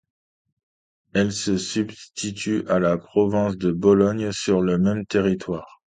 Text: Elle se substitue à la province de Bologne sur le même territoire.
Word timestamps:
Elle 1.13 1.31
se 1.31 1.59
substitue 1.59 2.65
à 2.67 2.79
la 2.79 2.97
province 2.97 3.55
de 3.57 3.69
Bologne 3.71 4.31
sur 4.31 4.59
le 4.63 4.79
même 4.79 5.05
territoire. 5.05 5.83